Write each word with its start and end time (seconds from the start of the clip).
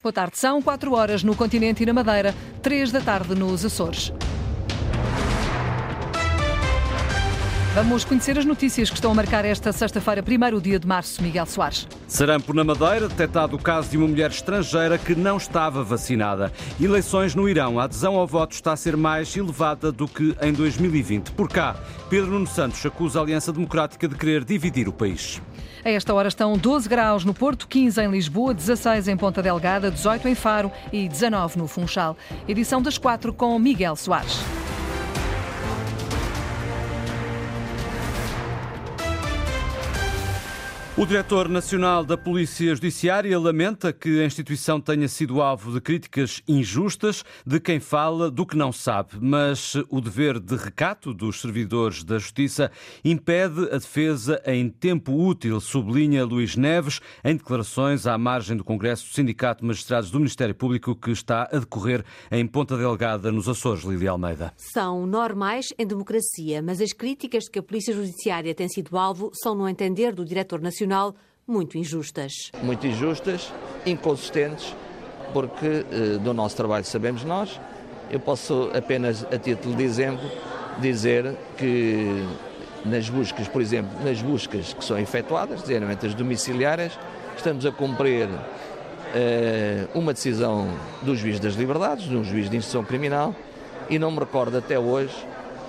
Boa 0.00 0.12
tarde, 0.12 0.38
são 0.38 0.62
4 0.62 0.92
horas 0.92 1.24
no 1.24 1.34
continente 1.34 1.82
e 1.82 1.86
na 1.86 1.92
Madeira, 1.92 2.32
3 2.62 2.92
da 2.92 3.00
tarde 3.00 3.34
nos 3.34 3.64
Açores. 3.64 4.12
Vamos 7.74 8.04
conhecer 8.04 8.36
as 8.38 8.44
notícias 8.44 8.88
que 8.88 8.96
estão 8.96 9.12
a 9.12 9.14
marcar 9.14 9.44
esta 9.44 9.72
sexta-feira, 9.72 10.22
primeiro 10.22 10.60
dia 10.60 10.78
de 10.78 10.86
março. 10.86 11.22
Miguel 11.22 11.46
Soares. 11.46 11.86
Sarampo 12.08 12.54
na 12.54 12.64
Madeira, 12.64 13.08
detectado 13.08 13.54
o 13.54 13.58
caso 13.58 13.90
de 13.90 13.98
uma 13.98 14.08
mulher 14.08 14.30
estrangeira 14.30 14.96
que 14.96 15.14
não 15.14 15.36
estava 15.36 15.84
vacinada. 15.84 16.50
Eleições 16.80 17.34
no 17.34 17.48
Irão. 17.48 17.78
A 17.78 17.84
adesão 17.84 18.16
ao 18.16 18.26
voto 18.26 18.52
está 18.52 18.72
a 18.72 18.76
ser 18.76 18.96
mais 18.96 19.36
elevada 19.36 19.92
do 19.92 20.08
que 20.08 20.34
em 20.40 20.52
2020. 20.52 21.30
Por 21.32 21.48
cá, 21.48 21.76
Pedro 22.08 22.30
Nuno 22.30 22.46
Santos 22.46 22.84
acusa 22.84 23.20
a 23.20 23.22
Aliança 23.22 23.52
Democrática 23.52 24.08
de 24.08 24.14
querer 24.16 24.44
dividir 24.44 24.88
o 24.88 24.92
país. 24.92 25.40
A 25.84 25.90
esta 25.90 26.12
hora 26.14 26.28
estão 26.28 26.56
12 26.56 26.88
graus 26.88 27.24
no 27.24 27.34
Porto, 27.34 27.68
15 27.68 28.00
em 28.00 28.10
Lisboa, 28.10 28.54
16 28.54 29.08
em 29.08 29.16
Ponta 29.16 29.42
Delgada, 29.42 29.90
18 29.90 30.26
em 30.26 30.34
Faro 30.34 30.72
e 30.92 31.08
19 31.08 31.58
no 31.58 31.68
Funchal. 31.68 32.16
Edição 32.48 32.82
das 32.82 32.98
4 32.98 33.32
com 33.32 33.56
Miguel 33.58 33.94
Soares. 33.94 34.40
O 40.98 41.06
diretor 41.06 41.48
nacional 41.48 42.04
da 42.04 42.16
Polícia 42.16 42.74
Judiciária 42.74 43.38
lamenta 43.38 43.92
que 43.92 44.20
a 44.20 44.26
instituição 44.26 44.80
tenha 44.80 45.06
sido 45.06 45.40
alvo 45.40 45.72
de 45.72 45.80
críticas 45.80 46.42
injustas 46.48 47.24
de 47.46 47.60
quem 47.60 47.78
fala 47.78 48.28
do 48.28 48.44
que 48.44 48.56
não 48.56 48.72
sabe, 48.72 49.10
mas 49.20 49.76
o 49.90 50.00
dever 50.00 50.40
de 50.40 50.56
recato 50.56 51.14
dos 51.14 51.40
servidores 51.40 52.02
da 52.02 52.18
Justiça 52.18 52.72
impede 53.04 53.68
a 53.70 53.78
defesa 53.78 54.42
em 54.44 54.68
tempo 54.68 55.12
útil, 55.12 55.60
sublinha 55.60 56.24
Luís 56.24 56.56
Neves 56.56 57.00
em 57.24 57.36
declarações 57.36 58.04
à 58.04 58.18
margem 58.18 58.56
do 58.56 58.64
Congresso 58.64 59.06
do 59.06 59.14
Sindicato 59.14 59.60
de 59.60 59.68
Magistrados 59.68 60.10
do 60.10 60.18
Ministério 60.18 60.54
Público 60.56 60.96
que 60.96 61.12
está 61.12 61.48
a 61.52 61.60
decorrer 61.60 62.04
em 62.28 62.44
Ponta 62.44 62.76
Delgada, 62.76 63.30
nos 63.30 63.48
Açores, 63.48 63.84
Lídia 63.84 64.10
Almeida. 64.10 64.52
São 64.56 65.06
normais 65.06 65.66
em 65.78 65.86
democracia, 65.86 66.60
mas 66.60 66.80
as 66.80 66.92
críticas 66.92 67.44
de 67.44 67.52
que 67.52 67.60
a 67.60 67.62
Polícia 67.62 67.94
Judiciária 67.94 68.52
tem 68.52 68.68
sido 68.68 68.98
alvo 68.98 69.30
são, 69.32 69.54
no 69.54 69.68
entender 69.68 70.12
do 70.12 70.24
diretor 70.24 70.60
nacional, 70.60 70.87
Nacional 70.88 71.14
muito 71.46 71.76
injustas. 71.76 72.50
Muito 72.62 72.86
injustas, 72.86 73.52
inconsistentes, 73.84 74.74
porque 75.32 75.84
eh, 75.90 76.18
do 76.18 76.32
nosso 76.32 76.56
trabalho 76.56 76.84
sabemos 76.84 77.24
nós. 77.24 77.60
Eu 78.10 78.18
posso 78.18 78.70
apenas, 78.74 79.24
a 79.30 79.38
título 79.38 79.74
de 79.74 79.84
exemplo, 79.84 80.30
dizer 80.78 81.36
que 81.58 82.24
nas 82.84 83.08
buscas, 83.08 83.48
por 83.48 83.60
exemplo, 83.60 83.90
nas 84.02 84.22
buscas 84.22 84.72
que 84.72 84.84
são 84.84 84.98
efetuadas, 84.98 85.62
geralmente 85.66 86.06
as 86.06 86.14
domiciliárias, 86.14 86.98
estamos 87.36 87.66
a 87.66 87.72
cumprir 87.72 88.28
eh, 89.14 89.86
uma 89.94 90.14
decisão 90.14 90.68
do 91.02 91.14
juiz 91.14 91.38
das 91.38 91.54
liberdades, 91.54 92.08
de 92.08 92.16
um 92.16 92.24
juiz 92.24 92.48
de 92.48 92.56
instrução 92.56 92.82
criminal, 92.82 93.34
e 93.90 93.98
não 93.98 94.10
me 94.10 94.18
recordo 94.18 94.56
até 94.56 94.78
hoje 94.78 95.14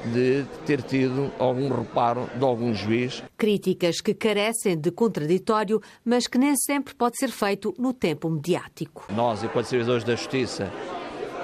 de 0.05 0.45
ter 0.66 0.81
tido 0.81 1.31
algum 1.38 1.69
reparo 1.69 2.30
de 2.36 2.44
algum 2.44 2.73
juiz. 2.73 3.23
Críticas 3.38 4.02
que 4.02 4.14
carecem 4.14 4.78
de 4.78 4.91
contraditório, 4.91 5.81
mas 6.03 6.28
que 6.28 6.38
nem 6.38 6.56
sempre 6.56 6.94
pode 6.94 7.17
ser 7.17 7.30
feito 7.30 7.73
no 7.78 7.94
tempo 7.94 8.30
mediático. 8.30 9.06
Nós, 9.14 9.44
enquanto 9.44 9.66
servidores 9.66 10.03
da 10.03 10.16
Justiça 10.16 10.72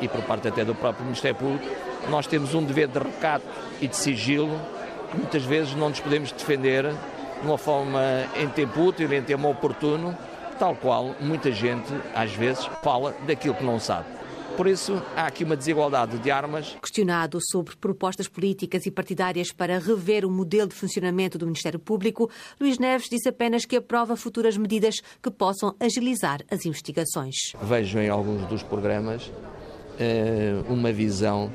e 0.02 0.08
por 0.08 0.22
parte 0.24 0.48
até 0.48 0.64
do 0.64 0.76
próprio 0.76 1.06
Ministério 1.06 1.38
Público, 1.38 1.66
nós 2.10 2.28
temos 2.28 2.54
um 2.54 2.64
dever 2.64 2.88
de 2.88 3.00
recato 3.00 3.46
e 3.82 3.88
de 3.88 3.96
sigilo 3.96 4.60
que 5.12 5.18
muitas 5.18 5.44
vezes 5.44 5.76
não 5.76 5.90
nos 5.90 6.00
podemos 6.00 6.32
defender 6.32 6.86
de 7.42 7.48
uma 7.48 7.58
forma 7.58 8.02
em 8.36 8.48
tempo 8.50 8.82
útil, 8.82 9.12
em 9.12 9.22
tempo 9.22 9.50
oportuno, 9.50 10.16
tal 10.58 10.76
qual 10.76 11.16
muita 11.20 11.52
gente 11.52 11.92
às 12.14 12.32
vezes 12.32 12.66
fala 12.82 13.14
daquilo 13.26 13.56
que 13.56 13.64
não 13.64 13.80
sabe. 13.80 14.15
Por 14.58 14.68
isso, 14.68 15.02
há 15.18 15.28
aqui 15.28 15.44
uma 15.44 15.58
desigualdade 15.58 16.18
de 16.18 16.32
armas. 16.32 16.78
Questionado 16.82 17.40
sobre 17.52 17.76
propostas 17.76 18.30
políticas 18.30 18.86
e 18.86 18.92
partidárias 18.92 19.52
para 19.52 19.78
rever 19.80 20.24
o 20.24 20.32
modelo 20.32 20.70
de 20.70 20.76
funcionamento 20.76 21.38
do 21.38 21.46
Ministério 21.46 21.78
Público, 21.78 22.32
Luís 22.60 22.80
Neves 22.80 23.10
disse 23.10 23.28
apenas 23.28 23.66
que 23.66 23.76
aprova 23.76 24.16
futuras 24.16 24.56
medidas 24.56 25.02
que 25.22 25.30
possam 25.30 25.76
agilizar 25.78 26.40
as 26.50 26.66
investigações. 26.66 27.36
Vejo 27.62 28.00
em 28.00 28.08
alguns 28.08 28.48
dos 28.48 28.64
programas 28.64 29.30
eh, 30.00 30.64
uma 30.70 30.92
visão 30.92 31.52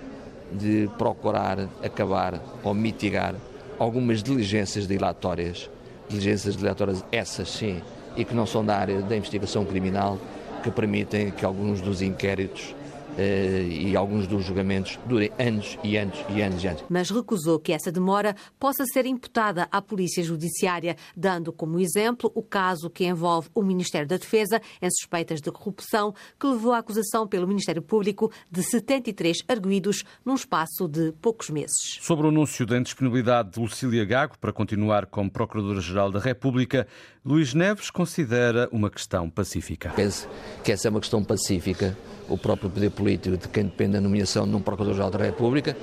de 0.52 0.90
procurar 0.98 1.70
acabar 1.82 2.38
ou 2.62 2.74
mitigar 2.74 3.34
algumas 3.78 4.22
diligências 4.22 4.86
dilatórias. 4.86 5.70
Diligências 6.06 6.54
dilatórias, 6.54 7.02
essas 7.10 7.48
sim, 7.48 7.80
e 8.14 8.26
que 8.26 8.34
não 8.34 8.44
são 8.44 8.62
da 8.62 8.76
área 8.76 9.00
da 9.00 9.16
investigação 9.16 9.64
criminal, 9.64 10.18
que 10.62 10.70
permitem 10.70 11.30
que 11.30 11.46
alguns 11.46 11.80
dos 11.80 12.02
inquéritos 12.02 12.74
e 13.18 13.96
alguns 13.96 14.26
dos 14.26 14.44
julgamentos 14.44 14.98
durem 15.06 15.30
anos 15.38 15.78
e 15.82 15.96
anos 15.96 16.18
e 16.28 16.42
anos 16.42 16.62
e 16.62 16.68
anos. 16.68 16.84
Mas 16.88 17.10
recusou 17.10 17.58
que 17.58 17.72
essa 17.72 17.90
demora 17.90 18.34
possa 18.58 18.84
ser 18.86 19.06
imputada 19.06 19.68
à 19.70 19.82
Polícia 19.82 20.22
Judiciária, 20.22 20.96
dando 21.16 21.52
como 21.52 21.78
exemplo 21.78 22.30
o 22.34 22.42
caso 22.42 22.90
que 22.90 23.04
envolve 23.04 23.48
o 23.54 23.62
Ministério 23.62 24.06
da 24.06 24.16
Defesa 24.16 24.60
em 24.80 24.90
suspeitas 24.90 25.40
de 25.40 25.50
corrupção, 25.50 26.14
que 26.38 26.46
levou 26.46 26.72
à 26.72 26.78
acusação 26.78 27.26
pelo 27.26 27.46
Ministério 27.46 27.82
Público 27.82 28.30
de 28.50 28.62
73 28.62 29.38
arguídos 29.48 30.04
num 30.24 30.34
espaço 30.34 30.88
de 30.88 31.12
poucos 31.20 31.50
meses. 31.50 31.98
Sobre 32.00 32.26
o 32.26 32.30
anúncio 32.30 32.66
da 32.66 32.78
indisponibilidade 32.78 33.50
de 33.50 33.60
Lucília 33.60 34.04
Gago 34.04 34.38
para 34.38 34.52
continuar 34.52 35.06
como 35.06 35.30
Procuradora-Geral 35.30 36.10
da 36.10 36.20
República, 36.20 36.86
Luís 37.24 37.54
Neves 37.54 37.90
considera 37.90 38.68
uma 38.72 38.90
questão 38.90 39.28
pacífica. 39.28 39.90
Penso 39.90 40.28
que 40.64 40.72
essa 40.72 40.88
é 40.88 40.90
uma 40.90 41.00
questão 41.00 41.22
pacífica 41.22 41.96
o 42.30 42.38
próprio 42.38 42.70
poder 42.70 42.90
político 42.90 43.36
de 43.36 43.48
quem 43.48 43.64
depende 43.64 43.92
da 43.92 44.00
nomeação 44.00 44.48
de 44.48 44.54
um 44.54 44.60
Procurador-Geral 44.60 45.10
da 45.10 45.18
República, 45.18 45.76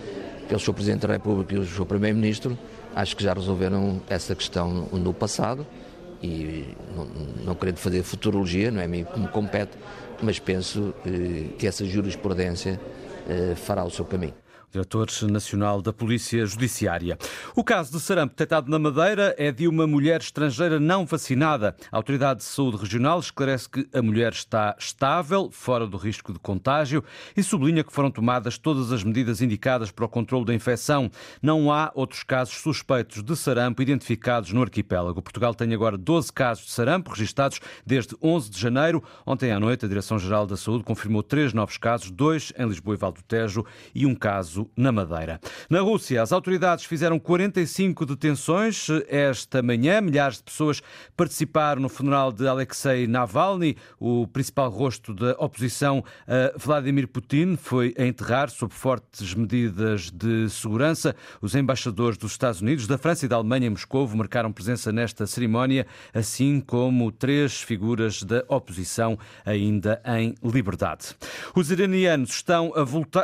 que 0.48 0.54
é 0.54 0.58
o 0.58 0.60
Sr. 0.60 0.74
Presidente 0.74 1.06
da 1.06 1.14
República 1.14 1.54
e 1.54 1.58
o 1.58 1.66
Sr. 1.66 1.86
Primeiro-Ministro, 1.86 2.58
acho 2.96 3.16
que 3.16 3.24
já 3.24 3.34
resolveram 3.34 4.02
essa 4.10 4.34
questão 4.34 4.88
no 4.92 5.14
passado 5.14 5.68
e 6.24 6.74
não, 6.96 7.06
não 7.46 7.56
querendo 7.56 7.78
fazer 7.78 8.02
futurologia, 8.02 8.72
não 8.72 8.82
é 8.82 9.04
como 9.04 9.28
compete, 9.28 9.78
mas 10.22 10.40
penso 10.40 10.94
eh, 11.06 11.54
que 11.60 11.68
essa 11.68 11.86
jurisprudência 11.86 12.80
eh, 13.30 13.54
fará 13.56 13.84
o 13.84 13.92
seu 13.92 14.06
caminho 14.06 14.34
diretor 14.72 15.08
nacional 15.30 15.82
da 15.82 15.94
Polícia 15.94 16.46
Judiciária. 16.46 17.18
O 17.56 17.64
caso 17.64 17.92
de 17.92 18.00
sarampo 18.00 18.34
detectado 18.34 18.70
na 18.70 18.78
Madeira 18.78 19.34
é 19.38 19.52
de 19.52 19.68
uma 19.68 19.88
mulher 19.88 20.20
estrangeira 20.20 20.80
não 20.80 21.06
vacinada. 21.06 21.76
A 21.92 21.98
Autoridade 21.98 22.40
de 22.40 22.46
Saúde 22.46 22.78
Regional 22.78 23.20
esclarece 23.20 23.70
que 23.70 23.88
a 23.94 24.02
mulher 24.02 24.34
está 24.34 24.76
estável, 24.78 25.50
fora 25.52 25.88
do 25.88 25.96
risco 25.96 26.34
de 26.34 26.40
contágio 26.40 27.04
e 27.36 27.42
sublinha 27.42 27.84
que 27.84 27.94
foram 27.94 28.12
tomadas 28.12 28.58
todas 28.58 28.92
as 28.92 29.04
medidas 29.04 29.42
indicadas 29.42 29.90
para 29.90 30.06
o 30.06 30.10
controle 30.10 30.46
da 30.46 30.54
infecção. 30.54 31.10
Não 31.42 31.72
há 31.72 31.92
outros 31.96 32.24
casos 32.24 32.56
suspeitos 32.56 33.24
de 33.24 33.36
sarampo 33.36 33.82
identificados 33.82 34.52
no 34.52 34.62
arquipélago. 34.62 35.22
Portugal 35.22 35.54
tem 35.54 35.74
agora 35.74 35.98
12 35.98 36.32
casos 36.34 36.66
de 36.66 36.72
sarampo 36.72 37.12
registados 37.12 37.60
desde 37.86 38.16
11 38.22 38.50
de 38.50 38.60
janeiro. 38.60 39.04
Ontem 39.26 39.52
à 39.52 39.60
noite, 39.60 39.86
a 39.86 39.88
Direção-Geral 39.88 40.46
da 40.46 40.58
Saúde 40.58 40.84
confirmou 40.84 41.24
três 41.24 41.54
novos 41.54 41.78
casos, 41.78 42.12
dois 42.12 42.52
em 42.58 42.68
Lisboa 42.68 42.96
e 42.96 42.98
Val 42.98 43.12
do 43.12 43.22
Tejo 43.24 43.66
e 43.94 44.06
um 44.06 44.16
caso 44.16 44.57
na 44.76 44.92
Madeira. 44.92 45.40
Na 45.70 45.82
Rússia, 45.82 46.22
as 46.22 46.32
autoridades 46.32 46.86
fizeram 46.86 47.20
45 47.20 48.06
detenções 48.06 48.88
esta 49.08 49.62
manhã. 49.62 50.00
Milhares 50.00 50.38
de 50.38 50.44
pessoas 50.44 50.82
participaram 51.16 51.82
no 51.82 51.90
funeral 51.90 52.32
de 52.32 52.48
Alexei 52.48 53.08
Navalny, 53.08 53.76
o 54.00 54.26
principal 54.28 54.70
rosto 54.70 55.14
da 55.14 55.32
oposição 55.38 56.04
Vladimir 56.56 57.08
Putin. 57.08 57.58
Foi 57.58 57.94
a 57.98 58.06
enterrar 58.06 58.50
sob 58.50 58.74
fortes 58.74 59.34
medidas 59.34 60.10
de 60.10 60.50
segurança. 60.50 61.16
Os 61.42 61.56
embaixadores 61.56 62.18
dos 62.18 62.32
Estados 62.32 62.62
Unidos, 62.62 62.88
da 62.88 62.98
França 62.98 63.26
e 63.26 63.28
da 63.28 63.36
Alemanha 63.36 63.68
em 63.68 63.72
Moscou 63.72 64.08
marcaram 64.16 64.52
presença 64.52 64.92
nesta 64.92 65.28
cerimónia, 65.28 65.86
assim 66.14 66.62
como 66.62 67.12
três 67.12 67.62
figuras 67.62 68.24
da 68.24 68.44
oposição 68.48 69.18
ainda 69.46 70.02
em 70.06 70.36
liberdade. 70.44 71.16
Os 71.56 71.72
iranianos 71.72 72.30
estão 72.30 72.72
a 72.76 72.84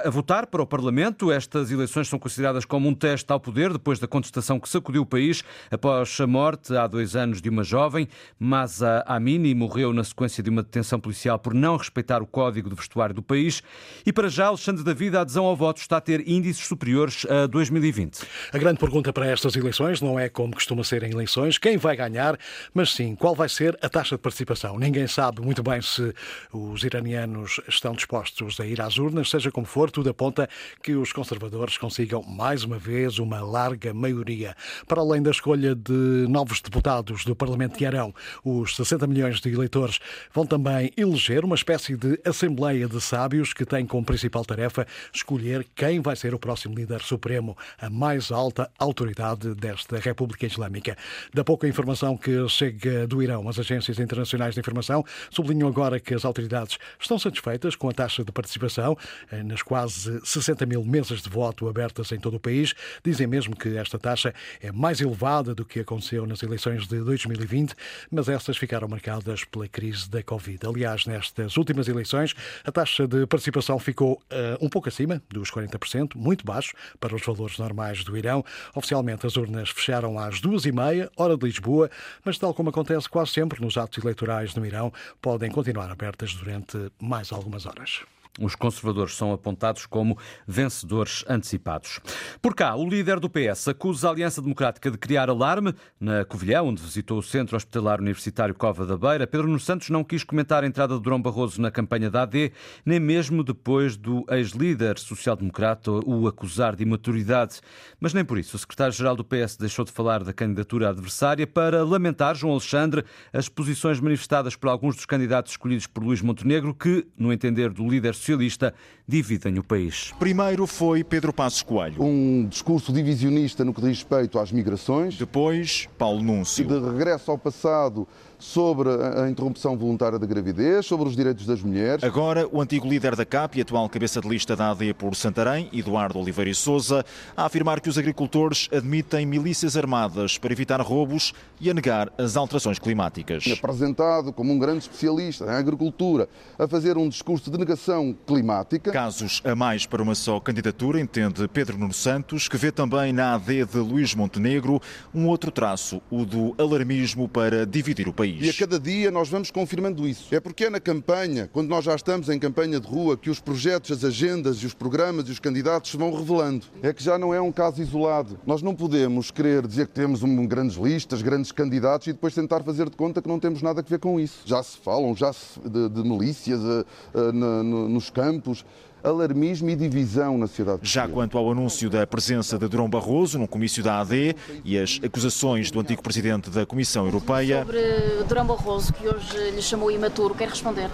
votar 0.09 0.47
para 0.47 0.61
o 0.61 0.67
Parlamento 0.67 1.22
estas 1.31 1.71
eleições 1.71 2.07
são 2.07 2.19
consideradas 2.19 2.65
como 2.65 2.87
um 2.89 2.93
teste 2.93 3.31
ao 3.31 3.39
poder 3.39 3.71
depois 3.71 3.99
da 3.99 4.07
contestação 4.07 4.59
que 4.59 4.67
sacudiu 4.67 5.03
o 5.03 5.05
país 5.05 5.43
após 5.71 6.19
a 6.19 6.27
morte 6.27 6.75
há 6.75 6.87
dois 6.87 7.15
anos 7.15 7.41
de 7.41 7.49
uma 7.49 7.63
jovem. 7.63 8.07
Masa 8.39 9.03
Amini 9.07 9.53
morreu 9.55 9.93
na 9.93 10.03
sequência 10.03 10.43
de 10.43 10.49
uma 10.49 10.63
detenção 10.63 10.99
policial 10.99 11.39
por 11.39 11.53
não 11.53 11.77
respeitar 11.77 12.21
o 12.21 12.27
código 12.27 12.69
de 12.69 12.75
vestuário 12.75 13.15
do 13.15 13.21
país. 13.21 13.61
E 14.05 14.11
para 14.11 14.27
já, 14.27 14.47
Alexandre 14.47 14.83
David, 14.83 15.15
a 15.15 15.21
adesão 15.21 15.45
ao 15.45 15.55
voto 15.55 15.77
está 15.77 15.97
a 15.97 16.01
ter 16.01 16.27
índices 16.27 16.65
superiores 16.65 17.25
a 17.29 17.47
2020. 17.47 18.21
A 18.51 18.57
grande 18.57 18.79
pergunta 18.79 19.13
para 19.13 19.27
estas 19.27 19.55
eleições 19.55 20.01
não 20.01 20.19
é 20.19 20.27
como 20.27 20.53
costuma 20.53 20.83
ser 20.83 21.03
em 21.03 21.11
eleições, 21.11 21.57
quem 21.57 21.77
vai 21.77 21.95
ganhar, 21.95 22.37
mas 22.73 22.91
sim 22.91 23.15
qual 23.15 23.35
vai 23.35 23.47
ser 23.47 23.77
a 23.81 23.87
taxa 23.87 24.15
de 24.15 24.21
participação. 24.21 24.77
Ninguém 24.77 25.07
sabe 25.07 25.41
muito 25.41 25.63
bem 25.63 25.81
se 25.81 26.13
os 26.51 26.83
iranianos 26.83 27.61
estão 27.67 27.93
dispostos 27.93 28.59
a 28.59 28.65
ir 28.65 28.81
às 28.81 28.97
urnas, 28.97 29.29
seja 29.29 29.51
como 29.51 29.65
for, 29.65 29.89
tudo 29.89 30.09
aponta 30.09 30.49
que 30.81 30.93
os 30.93 31.12
conservadores 31.13 31.77
consigam 31.77 32.23
mais 32.23 32.63
uma 32.63 32.77
vez 32.77 33.19
uma 33.19 33.39
larga 33.39 33.93
maioria. 33.93 34.55
Para 34.87 34.99
além 34.99 35.21
da 35.21 35.31
escolha 35.31 35.75
de 35.75 36.25
novos 36.27 36.59
deputados 36.59 37.23
do 37.23 37.35
Parlamento 37.35 37.77
de 37.77 37.85
Arão, 37.85 38.13
os 38.43 38.75
60 38.75 39.05
milhões 39.05 39.39
de 39.39 39.49
eleitores 39.49 39.99
vão 40.33 40.45
também 40.45 40.91
eleger 40.97 41.45
uma 41.45 41.55
espécie 41.55 41.95
de 41.95 42.19
Assembleia 42.25 42.87
de 42.87 42.99
Sábios 42.99 43.53
que 43.53 43.65
tem 43.65 43.85
como 43.85 44.03
principal 44.03 44.43
tarefa 44.43 44.87
escolher 45.13 45.65
quem 45.75 45.99
vai 45.99 46.15
ser 46.15 46.33
o 46.33 46.39
próximo 46.39 46.75
líder 46.75 47.01
supremo, 47.01 47.55
a 47.79 47.89
mais 47.89 48.31
alta 48.31 48.69
autoridade 48.79 49.53
desta 49.53 49.99
República 49.99 50.47
Islâmica. 50.47 50.97
Da 51.33 51.43
pouca 51.43 51.67
informação 51.67 52.17
que 52.17 52.47
chega 52.49 53.05
do 53.05 53.21
Irão, 53.21 53.47
as 53.47 53.59
agências 53.59 53.99
internacionais 53.99 54.55
de 54.55 54.59
informação 54.59 55.05
sublinham 55.29 55.69
agora 55.69 55.99
que 55.99 56.15
as 56.15 56.25
autoridades 56.25 56.79
estão 56.99 57.19
satisfeitas 57.19 57.75
com 57.75 57.87
a 57.87 57.93
taxa 57.93 58.23
de 58.23 58.31
participação 58.31 58.97
eh, 59.31 59.43
nas 59.43 59.61
quase 59.61 60.19
60 60.23 60.65
mil 60.65 60.83
mesas 60.83 61.02
de 61.07 61.29
voto 61.29 61.67
abertas 61.67 62.11
em 62.11 62.19
todo 62.19 62.37
o 62.37 62.39
país. 62.39 62.73
Dizem 63.03 63.27
mesmo 63.27 63.55
que 63.55 63.77
esta 63.77 63.99
taxa 63.99 64.33
é 64.61 64.71
mais 64.71 65.01
elevada 65.01 65.53
do 65.53 65.65
que 65.65 65.79
aconteceu 65.79 66.25
nas 66.25 66.41
eleições 66.43 66.87
de 66.87 66.99
2020, 66.99 67.73
mas 68.11 68.29
estas 68.29 68.57
ficaram 68.57 68.87
marcadas 68.87 69.43
pela 69.43 69.67
crise 69.67 70.09
da 70.09 70.23
Covid. 70.23 70.59
Aliás, 70.65 71.05
nestas 71.05 71.57
últimas 71.57 71.87
eleições, 71.87 72.33
a 72.63 72.71
taxa 72.71 73.07
de 73.07 73.25
participação 73.27 73.77
ficou 73.79 74.13
uh, 74.13 74.65
um 74.65 74.69
pouco 74.69 74.89
acima 74.89 75.21
dos 75.29 75.51
40%, 75.51 76.15
muito 76.15 76.45
baixo 76.45 76.73
para 76.99 77.15
os 77.15 77.25
valores 77.25 77.57
normais 77.57 78.03
do 78.03 78.17
Irão. 78.17 78.43
Oficialmente, 78.75 79.25
as 79.25 79.35
urnas 79.35 79.69
fecharam 79.69 80.17
às 80.17 80.39
duas 80.39 80.65
e 80.65 80.71
meia, 80.71 81.11
hora 81.15 81.37
de 81.37 81.45
Lisboa, 81.45 81.89
mas 82.23 82.37
tal 82.37 82.53
como 82.53 82.69
acontece 82.69 83.09
quase 83.09 83.31
sempre 83.31 83.61
nos 83.61 83.77
atos 83.77 84.03
eleitorais 84.03 84.55
no 84.55 84.65
Irão, 84.65 84.91
podem 85.21 85.51
continuar 85.51 85.91
abertas 85.91 86.33
durante 86.33 86.91
mais 86.99 87.31
algumas 87.31 87.65
horas. 87.65 88.01
Os 88.39 88.55
conservadores 88.55 89.15
são 89.15 89.31
apontados 89.31 89.85
como 89.85 90.17
vencedores 90.47 91.23
antecipados. 91.29 91.99
Por 92.41 92.55
cá, 92.55 92.75
o 92.75 92.89
líder 92.89 93.19
do 93.19 93.29
PS 93.29 93.67
acusa 93.67 94.07
a 94.07 94.11
Aliança 94.11 94.41
Democrática 94.41 94.89
de 94.89 94.97
criar 94.97 95.29
alarme. 95.29 95.75
Na 95.99 96.25
Covilhã, 96.25 96.63
onde 96.63 96.81
visitou 96.81 97.19
o 97.19 97.23
Centro 97.23 97.55
Hospitalar 97.55 98.01
Universitário 98.01 98.55
Cova 98.55 98.87
da 98.87 98.97
Beira, 98.97 99.27
Pedro 99.27 99.45
Nuno 99.45 99.59
Santos 99.59 99.91
não 99.91 100.03
quis 100.03 100.23
comentar 100.23 100.63
a 100.63 100.67
entrada 100.67 100.95
de 100.95 101.01
Durão 101.01 101.21
Barroso 101.21 101.61
na 101.61 101.69
campanha 101.69 102.09
da 102.09 102.23
AD, 102.23 102.51
nem 102.83 102.99
mesmo 102.99 103.43
depois 103.43 103.95
do 103.95 104.25
ex-líder 104.27 104.97
social-democrata 104.97 105.91
o 105.91 106.27
acusar 106.27 106.75
de 106.75 106.81
imaturidade. 106.81 107.61
Mas 107.99 108.15
nem 108.15 108.25
por 108.25 108.39
isso. 108.39 108.55
O 108.55 108.59
secretário-geral 108.59 109.15
do 109.15 109.23
PS 109.23 109.57
deixou 109.57 109.85
de 109.85 109.91
falar 109.91 110.23
da 110.23 110.33
candidatura 110.33 110.89
adversária 110.89 111.45
para 111.45 111.83
lamentar, 111.83 112.33
João 112.33 112.53
Alexandre, 112.53 113.05
as 113.31 113.47
posições 113.47 113.99
manifestadas 113.99 114.55
por 114.55 114.69
alguns 114.69 114.95
dos 114.95 115.05
candidatos 115.05 115.51
escolhidos 115.51 115.85
por 115.85 116.03
Luís 116.03 116.21
Montenegro, 116.21 116.73
que, 116.73 117.05
no 117.15 117.31
entender 117.31 117.69
do 117.69 117.87
líder 117.87 118.15
socialista 118.23 118.73
dividem 119.05 119.59
o 119.59 119.63
país. 119.63 120.13
Primeiro 120.17 120.65
foi 120.65 121.03
Pedro 121.03 121.33
Passos 121.33 121.61
Coelho. 121.61 122.01
Um 122.01 122.47
discurso 122.47 122.93
divisionista 122.93 123.65
no 123.65 123.73
que 123.73 123.81
diz 123.81 123.89
respeito 123.89 124.39
às 124.39 124.51
migrações. 124.51 125.17
Depois, 125.17 125.89
Paulo 125.97 126.23
Núncio. 126.23 126.65
De 126.65 126.79
regresso 126.79 127.29
ao 127.29 127.37
passado 127.37 128.07
sobre 128.39 128.89
a 128.89 129.29
interrupção 129.29 129.77
voluntária 129.77 130.19
da 130.19 130.25
gravidez, 130.25 130.85
sobre 130.85 131.07
os 131.07 131.15
direitos 131.15 131.45
das 131.45 131.61
mulheres. 131.61 132.03
Agora, 132.03 132.47
o 132.51 132.61
antigo 132.61 132.87
líder 132.87 133.15
da 133.15 133.25
CAP 133.25 133.57
e 133.57 133.61
atual 133.61 133.87
cabeça 133.87 134.19
de 134.19 134.27
lista 134.27 134.55
da 134.55 134.71
AD 134.71 134.93
por 134.95 135.15
Santarém, 135.15 135.69
Eduardo 135.71 136.19
Oliveira 136.19 136.49
e 136.49 136.55
Souza, 136.55 137.05
a 137.37 137.45
afirmar 137.45 137.79
que 137.79 137.89
os 137.89 137.97
agricultores 137.97 138.67
admitem 138.71 139.25
milícias 139.25 139.77
armadas 139.77 140.37
para 140.37 140.51
evitar 140.51 140.81
roubos 140.81 141.33
e 141.59 141.69
a 141.69 141.73
negar 141.73 142.11
as 142.17 142.35
alterações 142.35 142.79
climáticas. 142.79 143.45
Apresentado 143.47 144.33
como 144.33 144.51
um 144.51 144.59
grande 144.59 144.79
especialista 144.79 145.45
em 145.45 145.55
agricultura, 145.55 146.27
a 146.59 146.67
fazer 146.67 146.97
um 146.97 147.07
discurso 147.07 147.49
de 147.49 147.57
negação 147.57 148.12
climática. 148.25 148.91
Casos 148.91 149.41
a 149.43 149.55
mais 149.55 149.85
para 149.85 150.01
uma 150.01 150.15
só 150.15 150.39
candidatura, 150.39 150.99
entende 150.99 151.47
Pedro 151.47 151.77
Nuno 151.77 151.93
Santos, 151.93 152.47
que 152.47 152.57
vê 152.57 152.71
também 152.71 153.13
na 153.13 153.35
AD 153.35 153.65
de 153.65 153.77
Luís 153.77 154.13
Montenegro 154.13 154.81
um 155.13 155.27
outro 155.27 155.51
traço, 155.51 156.01
o 156.11 156.25
do 156.25 156.55
alarmismo 156.57 157.27
para 157.27 157.65
dividir 157.65 158.07
o 158.07 158.13
país. 158.13 158.43
E 158.43 158.49
a 158.49 158.53
cada 158.53 158.79
dia 158.79 159.09
nós 159.09 159.29
vamos 159.29 159.49
confirmando 159.49 160.07
isso. 160.07 160.33
É 160.33 160.39
porque 160.39 160.65
é 160.65 160.69
na 160.69 160.79
campanha, 160.79 161.49
quando 161.51 161.69
nós 161.69 161.85
já 161.85 161.95
estamos 161.95 162.29
em 162.29 162.37
campanha 162.37 162.79
de 162.79 162.87
rua, 162.87 163.15
que 163.17 163.29
os 163.29 163.39
projetos, 163.39 163.91
as 163.91 164.03
agendas 164.03 164.57
e 164.57 164.65
os 164.65 164.73
programas 164.73 165.27
e 165.27 165.31
os 165.31 165.39
candidatos 165.39 165.91
se 165.91 165.97
vão 165.97 166.13
revelando. 166.13 166.65
É 166.81 166.93
que 166.93 167.03
já 167.03 167.17
não 167.17 167.33
é 167.33 167.39
um 167.39 167.51
caso 167.51 167.81
isolado. 167.81 168.39
Nós 168.45 168.61
não 168.61 168.75
podemos 168.75 169.31
querer 169.31 169.65
dizer 169.65 169.87
que 169.87 169.93
temos 169.93 170.23
um, 170.23 170.45
grandes 170.45 170.75
listas, 170.75 171.21
grandes 171.21 171.51
candidatos 171.51 172.07
e 172.07 172.13
depois 172.13 172.33
tentar 172.33 172.63
fazer 172.63 172.89
de 172.89 172.97
conta 172.97 173.21
que 173.21 173.27
não 173.27 173.39
temos 173.39 173.61
nada 173.61 173.81
a 173.81 173.83
ver 173.83 173.99
com 173.99 174.19
isso. 174.19 174.41
Já 174.45 174.61
se 174.61 174.77
falam 174.77 175.15
já 175.15 175.31
se, 175.31 175.59
de, 175.59 175.89
de 175.89 176.03
milícias 176.03 176.59
uh, 176.59 176.85
uh, 177.13 177.31
no, 177.31 177.89
nos 178.03 178.09
campos 178.09 178.65
alarmismo 179.03 179.69
e 179.69 179.75
divisão 179.75 180.37
na 180.37 180.47
sociedade. 180.47 180.79
Já 180.83 181.07
quanto 181.07 181.37
ao 181.37 181.51
anúncio 181.51 181.89
da 181.89 182.07
presença 182.07 182.57
de 182.57 182.67
Durão 182.67 182.89
Barroso 182.89 183.37
num 183.37 183.47
comício 183.47 183.83
da 183.83 183.99
AD 183.99 184.35
e 184.63 184.77
as 184.77 184.99
acusações 185.03 185.69
do 185.69 185.79
antigo 185.79 186.01
presidente 186.01 186.49
da 186.49 186.65
Comissão 186.65 187.05
Europeia. 187.05 187.59
Sobre 187.59 187.81
Durão 188.27 188.45
Barroso, 188.45 188.93
que 188.93 189.07
hoje 189.07 189.51
lhe 189.51 189.61
chamou 189.61 189.91
imaturo, 189.91 190.33
quer 190.33 190.47
responder? 190.47 190.89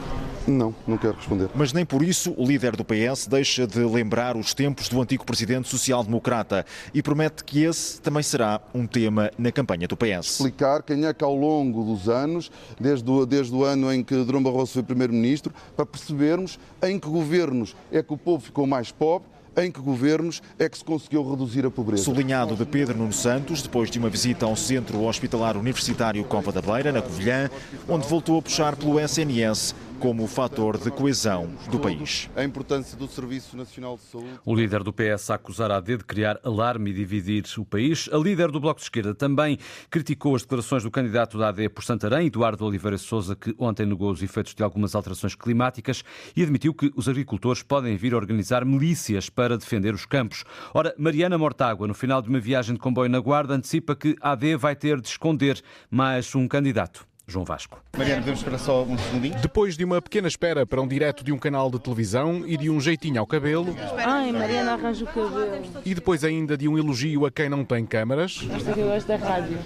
Não, 0.50 0.74
não 0.88 0.98
quero 0.98 1.16
responder. 1.16 1.50
Mas 1.54 1.74
nem 1.74 1.86
por 1.86 2.04
isso 2.04 2.34
o 2.38 2.46
líder 2.46 2.76
do 2.76 2.84
PS 2.84 3.28
deixa 3.28 3.68
de 3.68 3.80
lembrar 3.80 4.36
os 4.36 4.54
tempos 4.54 4.90
do 4.90 5.02
antigo 5.02 5.26
presidente 5.26 5.68
social-democrata 5.68 6.66
e 6.94 7.02
promete 7.02 7.44
que 7.44 7.64
esse 7.64 8.02
também 8.02 8.24
será 8.24 8.62
um 8.74 8.88
tema 8.88 9.32
na 9.38 9.52
campanha 9.52 9.88
do 9.88 9.96
PS. 9.96 10.32
Explicar 10.32 10.84
quem 10.84 11.06
é 11.06 11.14
que 11.14 11.24
ao 11.24 11.36
longo 11.36 11.84
dos 11.84 12.10
anos, 12.10 12.52
desde 12.80 13.10
o, 13.10 13.26
desde 13.26 13.54
o 13.54 13.64
ano 13.64 13.94
em 13.94 14.04
que 14.04 14.16
Durão 14.24 14.42
Barroso 14.42 14.74
foi 14.74 14.84
primeiro-ministro, 14.84 15.54
para 15.76 15.86
percebermos 15.86 16.60
em 16.82 17.00
que 17.00 17.08
governos 17.08 17.76
é 17.92 18.02
que 18.02 18.14
o 18.14 18.18
povo 18.18 18.44
ficou 18.44 18.66
mais 18.66 18.92
pobre 18.92 19.28
em 19.58 19.72
que 19.72 19.80
governos 19.80 20.42
é 20.58 20.70
que 20.70 20.78
se 20.78 20.84
conseguiu 20.84 21.28
reduzir 21.28 21.66
a 21.66 21.72
pobreza. 21.72 22.04
Sublinhado 22.04 22.56
de 22.56 22.66
Pedro 22.66 22.98
Nuno 22.98 23.12
Santos, 23.12 23.62
depois 23.62 23.90
de 23.90 24.00
uma 24.00 24.10
visita 24.10 24.46
ao 24.46 24.56
Centro 24.56 25.04
Hospitalar 25.04 25.58
Universitário 25.58 26.24
Cova 26.24 26.52
da 26.52 26.62
Beira, 26.62 26.92
na 26.92 27.02
Covilhã, 27.02 27.50
onde 27.88 28.08
voltou 28.08 28.38
a 28.38 28.42
puxar 28.42 28.76
pelo 28.76 29.00
SNS 29.00 29.76
como 30.00 30.26
fator 30.28 30.78
de 30.78 30.90
coesão 30.90 31.50
do 31.70 31.78
país. 31.78 32.30
A 32.34 32.44
importância 32.44 32.98
do 32.98 33.06
Serviço 33.06 33.58
Nacional 33.58 33.98
de 33.98 34.04
Saúde. 34.04 34.40
O 34.46 34.56
líder 34.56 34.82
do 34.82 34.94
PS 34.94 35.30
a 35.30 35.36
acusar 35.36 35.72
a 35.72 35.78
AD 35.78 35.98
de 35.98 36.04
criar 36.06 36.40
alarme 36.42 36.92
e 36.92 36.94
dividir 36.94 37.44
o 37.58 37.66
país. 37.66 38.10
A 38.12 38.18
líder 38.18 38.50
do 38.50 38.62
Bloco 38.62 38.80
de 38.80 38.86
Esquerda 38.86 39.14
também 39.14 39.58
criticou 39.90 40.36
as 40.36 40.44
declarações 40.44 40.84
do 40.84 40.92
candidato 40.92 41.38
da 41.38 41.50
AD 41.50 41.68
por 41.70 41.84
Santarém, 41.84 42.28
Eduardo 42.28 42.66
Oliveira 42.66 42.98
Souza, 42.98 43.36
que 43.36 43.54
ontem 43.60 43.86
negou 43.86 44.10
os 44.10 44.24
efeitos 44.24 44.56
de 44.56 44.64
algumas 44.64 44.96
alterações 44.96 45.36
climáticas 45.36 46.02
e 46.34 46.42
admitiu 46.42 46.74
que 46.74 46.92
os 46.96 47.10
agricultores 47.10 47.62
podem 47.62 47.98
vir 47.98 48.14
a 48.14 48.18
organizar 48.18 48.64
milícias 48.64 49.30
para 49.30 49.58
defender 49.58 49.94
os 49.94 50.06
campos. 50.06 50.46
Ora, 50.74 50.96
Mariana 50.98 51.38
Mortágua, 51.38 51.88
no 51.88 51.94
final 51.94 52.22
de 52.22 52.30
uma 52.30 52.40
viagem 52.40 52.74
de 52.74 52.80
comboio 52.80 53.10
na 53.10 53.20
Guarda, 53.20 53.54
antecipa 53.54 53.96
que 53.96 54.16
a 54.22 54.32
AD 54.32 54.56
vai 54.56 54.78
ter 54.78 55.02
de 55.02 55.10
esconder 55.10 55.62
mais 55.92 56.34
um 56.36 56.48
candidato. 56.48 57.10
João 57.30 57.46
Vasco. 57.46 57.82
Mariana, 57.98 58.22
podemos 58.22 58.40
esperar 58.40 58.60
só 58.60 58.84
um 58.84 58.98
segundinho? 58.98 59.36
Depois 59.42 59.78
de 59.78 59.86
uma 59.86 60.02
pequena 60.02 60.28
espera 60.28 60.66
para 60.66 60.82
um 60.82 60.88
direto 60.88 61.24
de 61.24 61.32
um 61.32 61.38
canal 61.38 61.70
de 61.70 61.80
televisão 61.80 62.44
e 62.46 62.58
de 62.58 62.70
um 62.70 62.82
jeitinho 62.82 63.20
ao 63.20 63.28
cabelo. 63.28 63.76
Ai, 63.98 64.32
Mariana 64.32 64.74
arranja 64.74 65.06
o 65.06 65.08
cabelo. 65.08 65.62
E 65.86 65.94
depois 65.94 66.24
ainda 66.24 66.58
de 66.58 66.68
um 66.68 66.78
elogio 66.78 67.26
a 67.26 67.32
quem 67.32 67.50
não 67.50 67.64
tem 67.64 67.86
câmaras. 67.86 68.46
Esta 68.52 68.74
que 68.74 68.80
eu 68.80 68.88
gosto 68.88 69.08
da 69.08 69.16
rádio. 69.16 69.58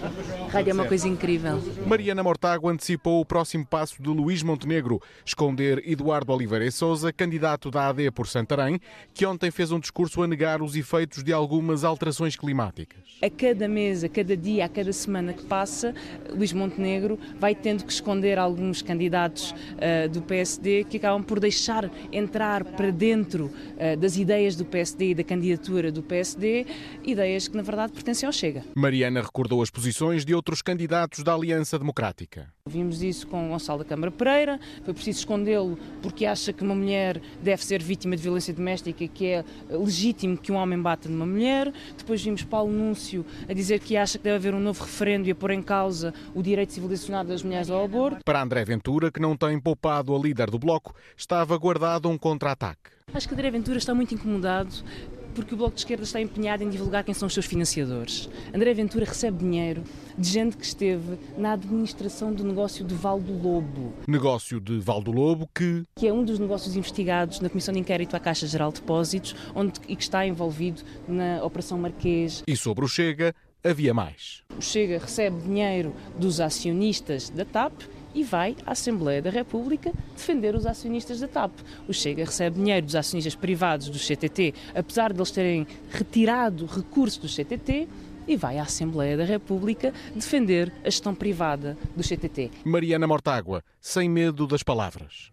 A 0.48 0.52
rádio 0.52 0.72
é 0.72 0.74
uma 0.74 0.86
coisa 0.86 1.08
incrível. 1.08 1.62
Mariana 1.86 2.22
Mortágua 2.22 2.72
antecipou 2.72 3.22
o 3.22 3.26
próximo 3.26 3.66
passo 3.66 4.02
de 4.02 4.10
Luís 4.10 4.44
Montenegro, 4.44 5.02
esconder 5.26 5.82
Eduardo 5.88 6.32
Oliveira 6.34 6.66
e 6.66 6.72
Souza, 6.72 7.14
candidato 7.14 7.72
da 7.72 7.90
AD 7.90 8.12
por 8.12 8.28
Santarém, 8.28 8.80
que 9.14 9.26
ontem 9.26 9.50
fez 9.52 9.72
um 9.72 9.80
discurso 9.80 10.22
a 10.22 10.28
negar 10.28 10.62
os 10.62 10.76
efeitos 10.76 11.24
de 11.24 11.32
algumas 11.32 11.84
alterações 11.84 12.36
climáticas. 12.36 13.00
A 13.22 13.30
cada 13.30 13.68
mês, 13.68 14.04
a 14.04 14.10
cada 14.10 14.36
dia, 14.36 14.66
a 14.66 14.70
cada 14.70 14.92
semana 14.92 15.34
que 15.34 15.46
passa, 15.46 15.94
Luís 16.30 16.52
Montenegro 16.52 17.20
vai 17.40 17.53
vai 17.54 17.56
tendo 17.56 17.86
que 17.86 17.94
esconder 17.94 18.40
alguns 18.40 18.82
candidatos 18.82 19.52
uh, 19.52 20.10
do 20.10 20.22
PSD 20.24 20.84
que 20.86 20.98
acabam 20.98 21.24
por 21.24 21.40
deixar 21.40 21.90
entrar 22.12 22.64
para 22.64 22.92
dentro 22.92 23.46
uh, 23.46 23.98
das 23.98 24.18
ideias 24.18 24.56
do 24.56 24.66
PSD 24.66 25.12
e 25.12 25.16
da 25.16 25.24
candidatura 25.24 25.92
do 25.92 26.02
PSD, 26.02 26.66
ideias 27.04 27.48
que 27.48 27.56
na 27.56 27.62
verdade 27.62 27.94
pertencem 27.94 28.26
ao 28.26 28.34
Chega. 28.34 28.64
Mariana 28.76 29.22
recordou 29.22 29.62
as 29.62 29.70
posições 29.70 30.26
de 30.26 30.34
outros 30.34 30.62
candidatos 30.62 31.24
da 31.24 31.34
Aliança 31.34 31.78
Democrática. 31.78 32.52
Vimos 32.66 33.04
isso 33.04 33.28
com 33.28 33.50
Gonçalo 33.50 33.80
da 33.80 33.86
Câmara 33.86 34.10
Pereira, 34.10 34.60
foi 34.84 34.94
preciso 34.94 35.20
escondê-lo 35.20 35.78
porque 36.02 36.26
acha 36.26 36.54
que 36.54 36.64
uma 36.64 36.74
mulher 36.74 37.22
deve 37.42 37.64
ser 37.64 37.84
vítima 37.84 38.16
de 38.16 38.24
violência 38.24 38.54
doméstica 38.54 39.06
que 39.06 39.26
é 39.28 39.46
legítimo 39.70 40.38
que 40.38 40.52
um 40.52 40.56
homem 40.56 40.82
bata 40.82 41.10
numa 41.10 41.26
mulher. 41.26 41.72
Depois 41.98 42.24
vimos 42.24 42.42
Paulo 42.44 42.72
Núncio 42.72 43.26
a 43.50 43.54
dizer 43.54 43.82
que 43.82 43.98
acha 43.98 44.18
que 44.18 44.24
deve 44.24 44.38
haver 44.38 44.56
um 44.56 44.62
novo 44.62 44.82
referendo 44.82 45.28
e 45.28 45.32
a 45.32 45.36
pôr 45.36 45.52
em 45.52 45.62
causa 45.62 46.14
o 46.34 46.42
direito 46.42 46.72
civilizacionado 46.72 47.30
das 47.30 47.43
mulheres 47.44 47.70
ao 47.70 47.84
aborto. 47.84 48.24
Para 48.24 48.42
André 48.42 48.64
Ventura, 48.66 49.12
que 49.12 49.20
não 49.20 49.36
tem 49.36 49.60
poupado 49.60 50.16
a 50.16 50.20
líder 50.20 50.50
do 50.50 50.60
Bloco, 50.60 50.96
estava 51.16 51.58
guardado 51.58 52.10
um 52.10 52.18
contra-ataque. 52.18 52.92
Acho 53.14 53.28
que 53.28 53.34
André 53.34 53.52
Ventura 53.52 53.78
está 53.78 53.94
muito 53.94 54.14
incomodado 54.14 54.74
porque 55.34 55.54
o 55.54 55.58
Bloco 55.58 55.74
de 55.74 55.82
Esquerda 55.82 56.04
está 56.04 56.22
empenhado 56.22 56.64
em 56.64 56.70
divulgar 56.70 57.04
quem 57.04 57.14
são 57.14 57.28
os 57.28 57.34
seus 57.34 57.46
financiadores. 57.46 58.30
André 58.54 58.74
Ventura 58.74 59.06
recebe 59.06 59.40
dinheiro 59.40 59.84
de 60.18 60.30
gente 60.30 60.56
que 60.56 60.64
esteve 60.64 61.18
na 61.38 61.54
administração 61.54 62.32
do 62.32 62.44
negócio 62.44 62.86
de 62.86 62.94
Val 62.94 63.20
do 63.20 63.34
Lobo. 63.34 63.94
Negócio 64.08 64.60
de 64.60 64.80
Val 64.80 65.02
do 65.02 65.12
Lobo 65.12 65.50
que... 65.54 65.84
Que 65.96 66.08
é 66.08 66.14
um 66.14 66.24
dos 66.24 66.38
negócios 66.38 66.76
investigados 66.76 67.40
na 67.40 67.50
Comissão 67.50 67.74
de 67.74 67.80
Inquérito 67.80 68.16
à 68.16 68.20
Caixa 68.20 68.46
Geral 68.46 68.72
de 68.72 68.80
Depósitos 68.80 69.36
onde, 69.56 69.74
e 69.88 69.96
que 69.96 70.04
está 70.04 70.26
envolvido 70.26 70.84
na 71.08 71.44
Operação 71.44 71.78
Marquês. 71.78 72.44
E 72.48 72.56
sobre 72.56 72.86
o 72.86 72.88
Chega, 72.88 73.34
havia 73.64 73.94
mais. 73.94 74.44
O 74.58 74.62
Chega 74.62 75.00
recebe 75.00 75.42
dinheiro 75.42 75.94
dos 76.18 76.40
acionistas 76.40 77.30
da 77.30 77.46
TAP 77.46 77.74
e 78.14 78.24
vai 78.24 78.56
à 78.66 78.72
Assembleia 78.72 79.22
da 79.22 79.30
República 79.30 79.92
defender 80.16 80.56
os 80.56 80.66
acionistas 80.66 81.20
da 81.20 81.28
TAP. 81.28 81.52
O 81.88 81.94
Chega 81.94 82.26
recebe 82.26 82.58
dinheiro 82.58 82.86
dos 82.86 82.96
acionistas 82.96 83.36
privados 83.36 83.90
do 83.90 83.98
CTT, 83.98 84.54
apesar 84.76 85.12
de 85.12 85.20
eles 85.20 85.32
terem 85.32 85.68
retirado 85.90 86.66
recursos 86.66 87.18
do 87.18 87.28
CTT, 87.28 87.88
e 88.28 88.38
vai 88.38 88.58
à 88.58 88.64
Assembleia 88.64 89.18
da 89.18 89.26
República 89.26 89.94
defender 90.16 90.72
a 90.82 90.86
gestão 90.86 91.14
privada 91.14 91.78
do 91.96 92.04
CTT. 92.04 92.52
Mariana 92.64 93.06
Mortágua, 93.06 93.64
sem 93.82 94.10
medo 94.10 94.48
das 94.48 94.64
palavras 94.64 95.32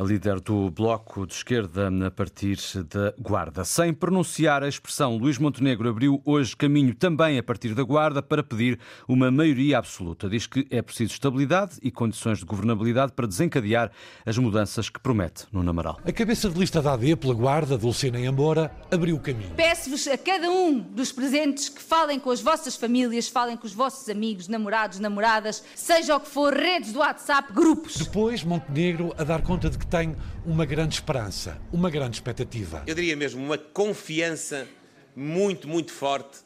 a 0.00 0.02
líder 0.02 0.40
do 0.40 0.70
Bloco 0.70 1.26
de 1.26 1.34
Esquerda 1.34 1.90
a 2.06 2.10
partir 2.10 2.56
da 2.84 3.12
Guarda. 3.18 3.66
Sem 3.66 3.92
pronunciar 3.92 4.62
a 4.62 4.68
expressão, 4.68 5.18
Luís 5.18 5.36
Montenegro 5.36 5.90
abriu 5.90 6.22
hoje 6.24 6.56
caminho 6.56 6.94
também 6.94 7.36
a 7.36 7.42
partir 7.42 7.74
da 7.74 7.82
Guarda 7.82 8.22
para 8.22 8.42
pedir 8.42 8.78
uma 9.06 9.30
maioria 9.30 9.76
absoluta. 9.76 10.26
Diz 10.26 10.46
que 10.46 10.66
é 10.70 10.80
preciso 10.80 11.12
estabilidade 11.12 11.76
e 11.82 11.90
condições 11.90 12.38
de 12.38 12.46
governabilidade 12.46 13.12
para 13.12 13.26
desencadear 13.26 13.90
as 14.24 14.38
mudanças 14.38 14.88
que 14.88 14.98
promete 14.98 15.44
no 15.52 15.62
Namaral. 15.62 16.00
A 16.02 16.12
cabeça 16.12 16.48
de 16.48 16.58
lista 16.58 16.80
da 16.80 16.94
AD 16.94 17.16
pela 17.16 17.34
Guarda, 17.34 17.76
Dulcina 17.76 18.18
Embora, 18.18 18.74
abriu 18.90 19.16
o 19.16 19.20
caminho. 19.20 19.50
Peço-vos 19.54 20.08
a 20.08 20.16
cada 20.16 20.50
um 20.50 20.78
dos 20.78 21.12
presentes 21.12 21.68
que 21.68 21.82
falem 21.82 22.18
com 22.18 22.30
as 22.30 22.40
vossas 22.40 22.74
famílias, 22.74 23.28
falem 23.28 23.54
com 23.54 23.66
os 23.66 23.74
vossos 23.74 24.08
amigos, 24.08 24.48
namorados, 24.48 24.98
namoradas, 24.98 25.62
seja 25.74 26.16
o 26.16 26.20
que 26.20 26.28
for, 26.30 26.54
redes 26.54 26.90
do 26.90 27.00
WhatsApp, 27.00 27.52
grupos. 27.52 27.98
Depois, 27.98 28.42
Montenegro 28.42 29.14
a 29.18 29.24
dar 29.24 29.42
conta 29.42 29.68
de 29.68 29.76
que 29.76 29.89
tenho 29.90 30.16
uma 30.46 30.64
grande 30.64 30.94
esperança, 30.94 31.60
uma 31.72 31.90
grande 31.90 32.16
expectativa. 32.16 32.84
Eu 32.86 32.94
diria 32.94 33.16
mesmo 33.16 33.44
uma 33.44 33.58
confiança 33.58 34.66
muito, 35.16 35.68
muito 35.68 35.92
forte 35.92 36.38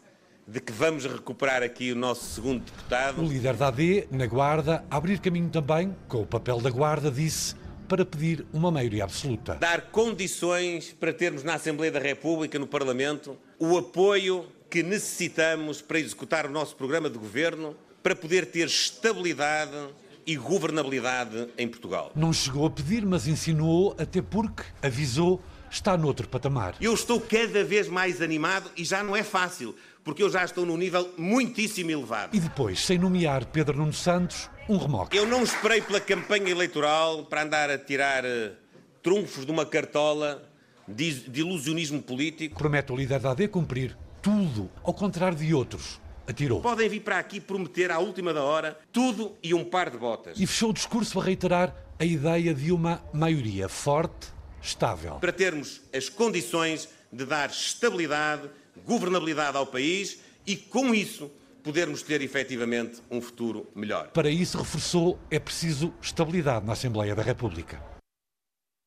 de 0.49 0.61
que 0.61 0.73
vamos 0.73 1.05
recuperar 1.05 1.63
aqui 1.63 1.93
o 1.93 1.97
nosso 1.97 2.35
segundo 2.35 2.65
deputado. 2.65 3.23
O 3.23 3.27
líder 3.27 3.55
da 3.55 3.69
AD, 3.69 4.09
na 4.11 4.27
Guarda, 4.27 4.85
a 4.91 4.97
abrir 4.97 5.19
caminho 5.21 5.49
também, 5.51 5.95
com 6.09 6.23
o 6.23 6.27
papel 6.27 6.61
da 6.61 6.71
Guarda, 6.71 7.11
disse 7.11 7.55
para 7.89 8.05
pedir 8.05 8.47
uma 8.53 8.71
maioria 8.71 9.05
absoluta. 9.05 9.55
Dar 9.57 9.83
condições 9.91 10.95
para 10.99 11.13
termos 11.13 11.43
na 11.43 11.55
Assembleia 11.55 11.93
da 11.93 12.01
República, 12.01 12.59
no 12.59 12.67
Parlamento, 12.67 13.37
o 13.59 13.77
apoio 13.77 14.47
que 14.71 14.83
necessitamos 14.83 15.83
para 15.83 16.01
executar 16.01 16.47
o 16.47 16.51
nosso 16.51 16.75
programa 16.77 17.09
de 17.11 17.19
governo, 17.19 17.77
para 18.03 18.17
poder 18.17 18.47
ter 18.47 18.67
estabilidade 18.67 19.77
e 20.26 20.37
governabilidade 20.37 21.49
em 21.59 21.69
Portugal. 21.69 22.12
Não 22.14 22.33
chegou 22.33 22.66
a 22.66 22.71
pedir, 22.71 23.04
mas 23.04 23.26
insinuou, 23.26 23.95
até 23.99 24.23
porque 24.23 24.62
avisou 24.83 25.43
está 25.71 25.97
noutro 25.97 26.28
patamar. 26.28 26.76
Eu 26.81 26.95
estou 26.95 27.21
cada 27.21 27.64
vez 27.64 27.88
mais 27.88 28.23
animado 28.23 28.71
e 28.76 28.85
já 28.85 29.02
não 29.02 29.16
é 29.16 29.23
fácil, 29.23 29.75
porque 30.04 30.23
eu 30.23 30.31
já 30.31 30.45
estou 30.45 30.64
num 30.64 30.76
nível 30.76 31.12
muitíssimo 31.19 31.90
elevado. 31.90 32.35
E 32.35 32.40
depois, 32.40 32.85
sem 32.85 32.99
nomear 32.99 33.47
Pedro 33.47 33.78
Nuno 33.78 33.93
Santos, 33.93 34.49
um 34.69 34.76
remoque. 34.76 35.16
Eu 35.16 35.26
não 35.26 35.43
esperei 35.43 35.81
pela 35.81 36.00
campanha 36.00 36.50
eleitoral 36.50 37.25
para 37.25 37.43
andar 37.43 37.71
a 37.71 37.78
tirar 37.78 38.25
uh, 38.25 38.52
trunfos 39.02 39.45
de 39.45 39.50
uma 39.50 39.66
cartola 39.66 40.49
de, 40.87 41.28
de 41.28 41.40
ilusionismo 41.40 42.00
político. 42.00 42.57
Promete 42.57 42.93
o 42.93 42.97
líder 42.97 43.19
da 43.19 43.33
AD 43.33 43.49
cumprir 43.49 43.97
tudo, 44.23 44.71
ao 44.83 44.95
contrário 44.95 45.37
de 45.37 45.52
outros 45.52 46.00
atirou. 46.26 46.61
Podem 46.61 46.88
vir 46.88 47.00
para 47.00 47.19
aqui 47.19 47.40
prometer 47.40 47.90
à 47.90 47.99
última 47.99 48.33
da 48.33 48.43
hora 48.43 48.78
tudo 48.93 49.37
e 49.43 49.54
um 49.54 49.64
par 49.64 49.90
de 49.90 49.99
botas. 49.99 50.38
E 50.38 50.47
fechou 50.47 50.71
o 50.71 50.73
discurso 50.73 51.21
a 51.21 51.25
reiterar 51.25 51.75
a 51.99 52.04
ideia 52.04 52.54
de 52.54 52.73
uma 52.73 53.02
maioria 53.12 53.69
forte, 53.69 54.28
estável. 54.61 55.16
Para 55.16 55.33
termos 55.33 55.81
as 55.95 56.09
condições 56.09 56.88
de 57.12 57.25
dar 57.25 57.50
estabilidade, 57.50 58.49
governabilidade 58.85 59.57
ao 59.57 59.66
país 59.66 60.19
e, 60.47 60.57
com 60.57 60.95
isso, 60.95 61.31
podermos 61.62 62.02
ter 62.02 62.21
efetivamente 62.21 63.00
um 63.11 63.21
futuro 63.21 63.66
melhor. 63.75 64.09
Para 64.09 64.28
isso, 64.28 64.59
reforçou, 64.59 65.19
é 65.31 65.38
preciso 65.38 65.95
estabilidade 66.02 66.66
na 66.66 66.73
Assembleia 66.73 67.14
da 67.14 67.23
República. 67.23 67.94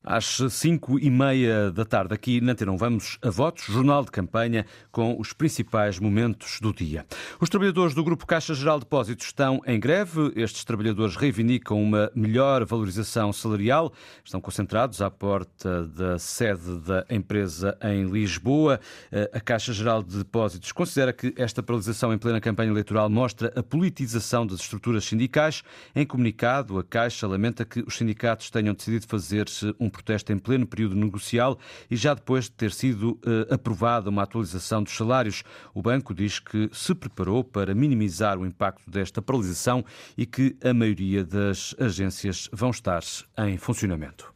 Às 0.04 0.38
cinco 0.50 0.96
e 0.96 1.10
meia 1.10 1.72
da 1.72 1.84
tarde, 1.84 2.14
aqui 2.14 2.40
na 2.40 2.52
Antena 2.52 2.74
vamos 2.76 3.18
a 3.20 3.30
votos, 3.30 3.64
jornal 3.64 4.04
de 4.04 4.12
campanha 4.12 4.64
com 4.92 5.18
os 5.18 5.32
principais 5.32 5.98
momentos 5.98 6.60
do 6.60 6.72
dia. 6.72 7.04
Os 7.40 7.48
trabalhadores 7.48 7.96
do 7.96 8.04
Grupo 8.04 8.24
Caixa 8.24 8.54
Geral 8.54 8.78
de 8.78 8.84
Depósitos 8.84 9.26
estão 9.26 9.60
em 9.66 9.78
greve. 9.78 10.32
Estes 10.36 10.64
trabalhadores 10.64 11.16
reivindicam 11.16 11.82
uma 11.82 12.12
melhor 12.14 12.64
valorização 12.64 13.32
salarial. 13.32 13.92
Estão 14.24 14.40
concentrados 14.40 15.02
à 15.02 15.10
porta 15.10 15.84
da 15.88 16.16
sede 16.16 16.78
da 16.78 17.04
empresa 17.10 17.76
em 17.82 18.04
Lisboa. 18.04 18.78
Eh, 19.10 19.28
a 19.34 19.40
Caixa 19.40 19.72
Geral 19.72 20.00
de 20.04 20.18
Depósitos 20.18 20.70
considera 20.70 21.12
que 21.12 21.34
esta 21.36 21.60
paralisação 21.60 22.14
em 22.14 22.18
plena 22.18 22.40
campanha 22.40 22.70
eleitoral 22.70 23.10
mostra 23.10 23.52
a 23.56 23.64
politização 23.64 24.46
das 24.46 24.60
estruturas 24.60 25.04
sindicais. 25.04 25.64
Em 25.94 26.06
comunicado, 26.06 26.78
a 26.78 26.84
Caixa 26.84 27.26
lamenta 27.26 27.64
que 27.64 27.80
os 27.80 27.96
sindicatos 27.96 28.48
tenham 28.48 28.74
decidido 28.74 29.04
fazer-se 29.08 29.74
um 29.80 29.88
protesto 29.98 30.32
em 30.32 30.38
pleno 30.38 30.66
período 30.66 30.94
negocial 30.94 31.58
e 31.90 31.96
já 31.96 32.14
depois 32.14 32.44
de 32.44 32.52
ter 32.52 32.70
sido 32.70 33.12
uh, 33.12 33.54
aprovada 33.54 34.08
uma 34.08 34.22
atualização 34.22 34.82
dos 34.82 34.96
salários. 34.96 35.42
O 35.74 35.82
banco 35.82 36.14
diz 36.14 36.38
que 36.38 36.70
se 36.72 36.94
preparou 36.94 37.42
para 37.42 37.74
minimizar 37.74 38.38
o 38.38 38.46
impacto 38.46 38.88
desta 38.90 39.20
paralisação 39.20 39.84
e 40.16 40.24
que 40.24 40.56
a 40.62 40.72
maioria 40.72 41.24
das 41.24 41.74
agências 41.78 42.48
vão 42.52 42.70
estar 42.70 43.02
em 43.38 43.56
funcionamento. 43.58 44.32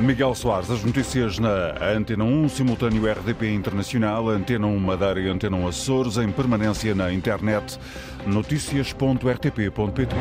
Miguel 0.00 0.34
Soares, 0.34 0.70
as 0.70 0.84
notícias 0.84 1.40
na 1.40 1.74
Antena 1.82 2.22
1, 2.22 2.48
simultâneo 2.50 3.10
RDP 3.10 3.52
Internacional, 3.52 4.28
Antena 4.28 4.66
1 4.66 4.78
Madeira 4.78 5.20
e 5.20 5.28
Antena 5.28 5.56
1 5.56 5.66
Açores, 5.66 6.16
em 6.18 6.30
permanência 6.30 6.94
na 6.94 7.12
internet, 7.12 7.78
notícias.rtp.pt. 8.24 10.14